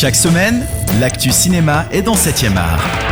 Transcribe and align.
Chaque 0.00 0.14
semaine, 0.14 0.64
l'actu 1.00 1.32
cinéma 1.32 1.86
est 1.90 2.02
dans 2.02 2.14
7ème 2.14 2.56
art. 2.56 3.07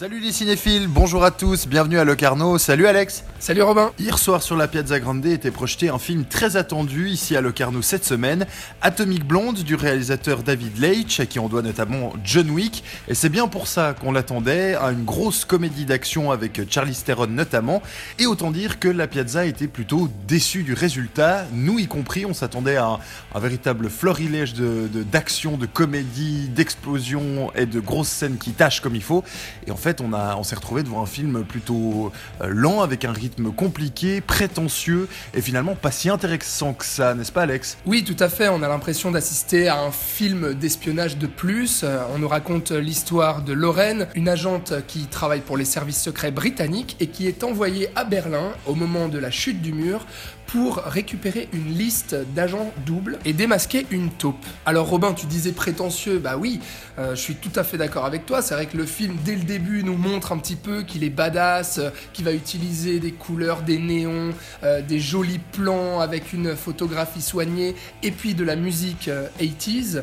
Salut 0.00 0.20
les 0.20 0.32
cinéphiles, 0.32 0.88
bonjour 0.88 1.24
à 1.24 1.30
tous, 1.30 1.68
bienvenue 1.68 1.98
à 1.98 2.04
Locarno, 2.04 2.56
salut 2.56 2.86
Alex. 2.86 3.22
Salut 3.38 3.60
Robin. 3.60 3.92
Hier 3.98 4.18
soir 4.18 4.42
sur 4.42 4.56
la 4.56 4.66
Piazza 4.66 4.98
Grande 4.98 5.26
était 5.26 5.50
projeté 5.50 5.90
un 5.90 5.98
film 5.98 6.24
très 6.24 6.56
attendu 6.56 7.08
ici 7.08 7.36
à 7.36 7.42
Locarno 7.42 7.82
cette 7.82 8.06
semaine, 8.06 8.46
Atomic 8.80 9.24
Blonde 9.24 9.62
du 9.62 9.74
réalisateur 9.74 10.42
David 10.42 10.78
Leitch, 10.78 11.20
à 11.20 11.26
qui 11.26 11.38
on 11.38 11.48
doit 11.48 11.60
notamment 11.60 12.14
John 12.24 12.50
Wick, 12.50 12.82
et 13.08 13.14
c'est 13.14 13.28
bien 13.28 13.46
pour 13.46 13.66
ça 13.66 13.94
qu'on 13.98 14.12
l'attendait, 14.12 14.74
à 14.74 14.90
une 14.90 15.04
grosse 15.04 15.44
comédie 15.44 15.84
d'action 15.84 16.30
avec 16.30 16.70
Charlie 16.70 16.94
Theron 16.94 17.26
notamment, 17.26 17.82
et 18.18 18.26
autant 18.26 18.50
dire 18.50 18.78
que 18.78 18.88
la 18.88 19.06
Piazza 19.06 19.44
était 19.44 19.68
plutôt 19.68 20.08
déçue 20.26 20.62
du 20.62 20.72
résultat, 20.72 21.44
nous 21.52 21.78
y 21.78 21.86
compris, 21.86 22.24
on 22.24 22.34
s'attendait 22.34 22.76
à 22.76 22.98
un, 23.34 23.40
véritable 23.40 23.90
florilège 23.90 24.54
d'action, 24.54 25.58
de, 25.58 25.62
de 25.62 25.66
comédie, 25.66 26.48
d'explosion 26.48 27.52
et 27.54 27.66
de 27.66 27.80
grosses 27.80 28.08
scènes 28.08 28.38
qui 28.38 28.52
tâchent 28.52 28.80
comme 28.80 28.96
il 28.96 29.02
faut, 29.02 29.24
et 29.66 29.70
en 29.70 29.76
fait 29.76 29.89
on, 30.00 30.42
s'est 30.42 30.54
retrouvé 30.54 30.82
devant 30.82 31.02
un 31.02 31.06
film 31.06 31.44
plutôt 31.44 32.12
euh, 32.40 32.46
lent, 32.48 32.82
avec 32.82 33.04
un 33.04 33.12
rythme 33.12 33.52
compliqué, 33.52 34.20
prétentieux, 34.20 35.08
et 35.34 35.40
finalement 35.40 35.74
pas 35.74 35.90
si 35.90 36.08
intéressant 36.08 36.72
que 36.72 36.84
ça, 36.84 37.14
n'est-ce 37.14 37.32
pas 37.32 37.42
Alex? 37.42 37.78
Oui, 37.86 38.04
tout 38.04 38.16
à 38.22 38.28
fait, 38.28 38.48
on 38.48 38.62
a 38.62 38.68
l'impression 38.68 39.10
d'assister 39.10 39.68
à 39.68 39.80
un 39.80 39.90
film 39.90 40.54
d'espionnage 40.54 41.18
de 41.18 41.26
plus. 41.26 41.82
Euh, 41.82 42.02
on 42.14 42.18
nous 42.18 42.28
raconte 42.28 42.70
l'histoire 42.70 43.42
de 43.42 43.52
Lorraine, 43.52 44.08
une 44.14 44.28
agente 44.28 44.74
qui 44.86 45.06
travaille 45.06 45.40
pour 45.40 45.56
les 45.56 45.64
services 45.64 46.00
secrets 46.00 46.30
britanniques 46.30 46.96
et 47.00 47.08
qui 47.08 47.26
est 47.26 47.42
envoyée 47.44 47.88
à 47.96 48.04
Berlin 48.04 48.52
au 48.66 48.74
moment 48.74 49.08
de 49.08 49.18
la 49.18 49.30
chute 49.30 49.60
du 49.60 49.72
mur 49.72 50.06
pour 50.50 50.76
récupérer 50.78 51.48
une 51.52 51.74
liste 51.74 52.16
d'agents 52.34 52.72
doubles 52.84 53.18
et 53.24 53.32
démasquer 53.32 53.86
une 53.90 54.10
taupe. 54.10 54.44
Alors 54.66 54.88
Robin, 54.88 55.12
tu 55.12 55.26
disais 55.26 55.52
prétentieux, 55.52 56.18
bah 56.18 56.36
oui, 56.36 56.60
euh, 56.98 57.14
je 57.14 57.20
suis 57.20 57.36
tout 57.36 57.52
à 57.54 57.62
fait 57.62 57.78
d'accord 57.78 58.04
avec 58.04 58.26
toi, 58.26 58.42
c'est 58.42 58.54
vrai 58.54 58.66
que 58.66 58.76
le 58.76 58.84
film 58.84 59.16
dès 59.24 59.36
le 59.36 59.42
début 59.42 59.79
nous 59.82 59.96
montre 59.96 60.32
un 60.32 60.38
petit 60.38 60.56
peu 60.56 60.82
qu'il 60.82 61.04
est 61.04 61.10
badass, 61.10 61.78
euh, 61.78 61.90
qu'il 62.12 62.24
va 62.24 62.32
utiliser 62.32 63.00
des 63.00 63.12
couleurs, 63.12 63.62
des 63.62 63.78
néons, 63.78 64.32
euh, 64.64 64.82
des 64.82 65.00
jolis 65.00 65.40
plans 65.52 66.00
avec 66.00 66.32
une 66.32 66.56
photographie 66.56 67.22
soignée 67.22 67.74
et 68.02 68.10
puis 68.10 68.34
de 68.34 68.44
la 68.44 68.56
musique 68.56 69.10
80s 69.40 70.02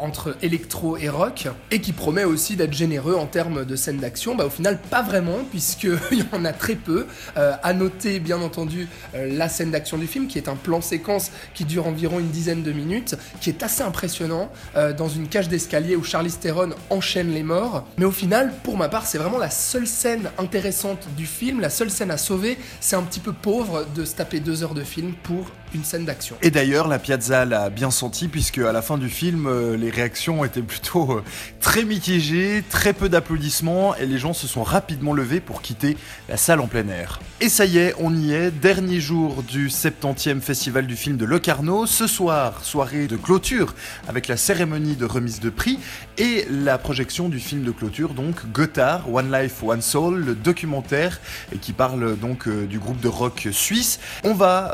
entre 0.00 0.36
électro 0.42 0.96
et 0.96 1.08
rock 1.08 1.48
et 1.70 1.80
qui 1.80 1.92
promet 1.92 2.24
aussi 2.24 2.56
d'être 2.56 2.72
généreux 2.72 3.14
en 3.14 3.26
termes 3.26 3.64
de 3.64 3.76
scènes 3.76 3.98
d'action. 3.98 4.34
Bah 4.34 4.46
au 4.46 4.50
final 4.50 4.78
pas 4.78 5.02
vraiment 5.02 5.38
puisqu'il 5.50 5.98
y 6.18 6.24
en 6.32 6.44
a 6.44 6.52
très 6.52 6.74
peu. 6.74 7.06
à 7.36 7.72
noter 7.72 8.20
bien 8.20 8.40
entendu 8.40 8.88
la 9.14 9.48
scène 9.48 9.70
d'action 9.70 9.98
du 9.98 10.06
film, 10.06 10.26
qui 10.26 10.38
est 10.38 10.48
un 10.48 10.56
plan 10.56 10.80
séquence 10.80 11.30
qui 11.54 11.64
dure 11.64 11.86
environ 11.86 12.20
une 12.20 12.30
dizaine 12.30 12.62
de 12.62 12.72
minutes, 12.72 13.16
qui 13.40 13.50
est 13.50 13.62
assez 13.62 13.82
impressionnant, 13.82 14.50
euh, 14.76 14.92
dans 14.92 15.08
une 15.08 15.28
cage 15.28 15.48
d'escalier 15.48 15.96
où 15.96 16.04
Charlie 16.04 16.32
Theron 16.32 16.70
enchaîne 16.90 17.32
les 17.32 17.42
morts. 17.42 17.86
Mais 17.98 18.04
au 18.04 18.10
final, 18.10 18.52
pour 18.62 18.76
ma 18.76 18.88
part, 18.88 19.06
c'est 19.06 19.15
vraiment 19.18 19.38
la 19.38 19.50
seule 19.50 19.86
scène 19.86 20.30
intéressante 20.38 21.06
du 21.16 21.26
film, 21.26 21.60
la 21.60 21.70
seule 21.70 21.90
scène 21.90 22.10
à 22.10 22.16
sauver. 22.16 22.58
C'est 22.80 22.96
un 22.96 23.02
petit 23.02 23.20
peu 23.20 23.32
pauvre 23.32 23.86
de 23.94 24.04
se 24.04 24.14
taper 24.14 24.40
deux 24.40 24.62
heures 24.62 24.74
de 24.74 24.84
film 24.84 25.14
pour 25.22 25.50
une 25.74 25.84
scène 25.84 26.04
d'action. 26.04 26.36
Et 26.42 26.50
d'ailleurs, 26.50 26.88
la 26.88 26.98
Piazza 26.98 27.44
l'a 27.44 27.70
bien 27.70 27.90
senti, 27.90 28.28
puisque 28.28 28.58
à 28.58 28.72
la 28.72 28.82
fin 28.82 28.98
du 28.98 29.08
film, 29.08 29.46
euh, 29.46 29.76
les 29.76 29.90
réactions 29.90 30.44
étaient 30.44 30.62
plutôt 30.62 31.18
euh, 31.18 31.24
très 31.60 31.84
mitigées, 31.84 32.64
très 32.70 32.92
peu 32.92 33.08
d'applaudissements, 33.08 33.94
et 33.96 34.06
les 34.06 34.18
gens 34.18 34.32
se 34.32 34.46
sont 34.46 34.62
rapidement 34.62 35.12
levés 35.12 35.40
pour 35.40 35.62
quitter 35.62 35.96
la 36.28 36.36
salle 36.36 36.60
en 36.60 36.66
plein 36.66 36.88
air. 36.88 37.20
Et 37.40 37.48
ça 37.48 37.66
y 37.66 37.78
est, 37.78 37.94
on 37.98 38.14
y 38.14 38.32
est, 38.32 38.50
dernier 38.50 39.00
jour 39.00 39.42
du 39.42 39.68
70e 39.68 40.40
festival 40.40 40.86
du 40.86 40.96
film 40.96 41.16
de 41.16 41.24
Locarno. 41.24 41.86
Ce 41.86 42.06
soir, 42.06 42.64
soirée 42.64 43.06
de 43.06 43.16
clôture 43.16 43.74
avec 44.08 44.28
la 44.28 44.36
cérémonie 44.36 44.96
de 44.96 45.04
remise 45.04 45.40
de 45.40 45.50
prix 45.50 45.78
et 46.16 46.46
la 46.50 46.78
projection 46.78 47.28
du 47.28 47.38
film 47.38 47.62
de 47.62 47.72
clôture, 47.72 48.14
donc 48.14 48.50
Gotthard, 48.52 49.12
One 49.12 49.30
Life, 49.30 49.62
One 49.62 49.82
Soul, 49.82 50.24
le 50.24 50.34
documentaire 50.34 51.20
qui 51.60 51.72
parle 51.72 52.16
donc 52.16 52.48
euh, 52.48 52.66
du 52.66 52.78
groupe 52.78 53.00
de 53.00 53.08
rock 53.08 53.48
suisse. 53.52 54.00
On 54.24 54.34
va 54.34 54.72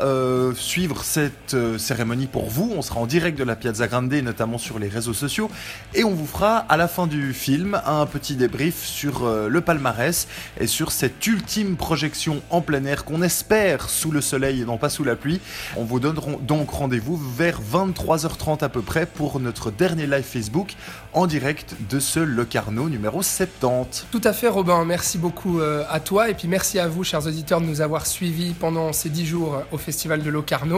suivre 0.55 0.82
cette 1.03 1.53
euh, 1.53 1.77
cérémonie 1.77 2.27
pour 2.27 2.49
vous. 2.49 2.73
On 2.75 2.81
sera 2.81 2.99
en 2.99 3.05
direct 3.05 3.37
de 3.37 3.43
la 3.43 3.55
Piazza 3.55 3.87
Grande, 3.87 4.13
notamment 4.13 4.57
sur 4.57 4.79
les 4.79 4.87
réseaux 4.87 5.13
sociaux, 5.13 5.49
et 5.93 6.03
on 6.03 6.13
vous 6.13 6.27
fera 6.27 6.57
à 6.57 6.77
la 6.77 6.87
fin 6.87 7.07
du 7.07 7.33
film 7.33 7.81
un 7.85 8.05
petit 8.05 8.35
débrief 8.35 8.83
sur 8.83 9.27
le 9.27 9.61
palmarès 9.61 10.27
et 10.59 10.67
sur 10.67 10.91
cette 10.91 11.25
ultime 11.25 11.75
projection 11.75 12.41
en 12.49 12.61
plein 12.61 12.85
air 12.85 13.05
qu'on 13.05 13.21
espère 13.21 13.89
sous 13.89 14.11
le 14.11 14.21
soleil 14.21 14.61
et 14.61 14.65
non 14.65 14.77
pas 14.77 14.89
sous 14.89 15.03
la 15.03 15.15
pluie. 15.15 15.39
On 15.75 15.83
vous 15.83 15.99
donne 15.99 16.19
donc 16.41 16.71
rendez-vous 16.71 17.17
vers 17.17 17.59
23h30 17.61 18.63
à 18.63 18.69
peu 18.69 18.81
près 18.81 19.05
pour 19.05 19.39
notre 19.39 19.71
dernier 19.71 20.07
live 20.07 20.23
Facebook 20.23 20.75
en 21.13 21.27
direct 21.27 21.75
de 21.89 21.99
ce 21.99 22.19
Locarno 22.19 22.89
numéro 22.89 23.21
70. 23.21 24.07
Tout 24.11 24.21
à 24.23 24.33
fait 24.33 24.47
Robin, 24.47 24.83
merci 24.85 25.17
beaucoup 25.17 25.59
euh, 25.59 25.83
à 25.89 25.99
toi 25.99 26.29
et 26.29 26.33
puis 26.33 26.47
merci 26.47 26.79
à 26.79 26.87
vous 26.87 27.03
chers 27.03 27.25
auditeurs 27.25 27.61
de 27.61 27.65
nous 27.65 27.81
avoir 27.81 28.05
suivis 28.05 28.53
pendant 28.53 28.93
ces 28.93 29.09
10 29.09 29.25
jours 29.25 29.63
au 29.71 29.77
festival 29.77 30.23
de 30.23 30.29
Locarno. 30.29 30.72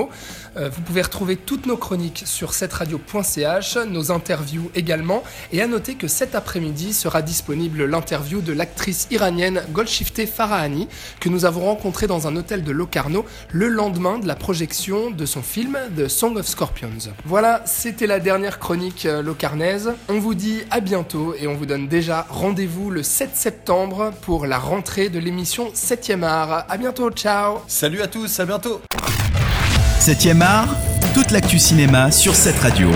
Euh, 0.57 0.69
vous 0.69 0.81
pouvez 0.81 1.01
retrouver 1.01 1.35
toutes 1.35 1.66
nos 1.66 1.78
chroniques 1.78 2.23
sur 2.25 2.53
cetteradio.ch, 2.53 3.78
nos 3.88 4.11
interviews 4.11 4.72
également 4.75 5.23
et 5.51 5.61
à 5.61 5.67
noter 5.67 5.95
que 5.95 6.07
cet 6.07 6.35
après-midi 6.35 6.94
sera 6.94 7.22
disponible 7.22 7.85
l'interview 7.85 8.41
de 8.41 8.53
l'actrice 8.53 9.07
iranienne 9.11 9.63
Golshifteh 9.72 10.28
Farahani 10.28 10.88
que 11.19 11.29
nous 11.29 11.45
avons 11.45 11.66
rencontrée 11.66 12.07
dans 12.07 12.28
un 12.28 12.35
hôtel 12.35 12.63
de 12.63 12.72
Locarno 12.72 13.25
le 13.51 13.67
lendemain 13.67 14.19
de 14.19 14.28
la 14.28 14.35
projection 14.35 15.11
de 15.11 15.25
son 15.25 15.41
film 15.41 15.78
The 15.97 16.07
Song 16.07 16.38
of 16.38 16.47
Scorpions. 16.47 17.13
Voilà, 17.25 17.63
c'était 17.66 18.07
la 18.07 18.19
dernière 18.19 18.59
chronique 18.59 19.05
euh, 19.05 19.22
locarnaise. 19.22 19.94
On 20.09 20.19
vous 20.19 20.35
dit 20.35 20.61
à 20.72 20.79
bientôt 20.79 21.35
et 21.39 21.47
on 21.47 21.55
vous 21.55 21.66
donne 21.66 21.88
déjà 21.88 22.25
rendez-vous 22.29 22.91
le 22.91 23.03
7 23.03 23.35
septembre 23.35 24.11
pour 24.22 24.45
la 24.45 24.59
rentrée 24.59 25.09
de 25.09 25.19
l'émission 25.19 25.72
7e 25.73 26.23
art. 26.23 26.66
À 26.69 26.78
bientôt, 26.78 27.09
ciao 27.11 27.59
Salut 27.67 28.01
à 28.01 28.07
tous, 28.07 28.39
à 28.39 28.45
bientôt 28.45 28.81
7e 30.05 30.43
art, 30.43 30.67
toute 31.16 31.31
l'actu 31.31 31.57
cinéma 31.57 32.11
sur 32.11 32.35
cette 32.35 32.59
radio. 32.59 32.91